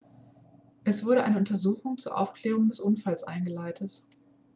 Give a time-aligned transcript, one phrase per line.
[0.83, 4.01] es wurde eine untersuchung zur aufklärung des unfalls eingeleitet